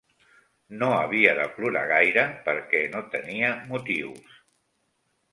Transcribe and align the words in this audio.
No 0.83 0.87
havia 0.99 1.33
de 1.39 1.43
plorar 1.57 1.83
gaire 1.91 2.23
perquè 2.47 2.81
no 2.93 3.01
tenia 3.17 3.51
motius 3.75 4.33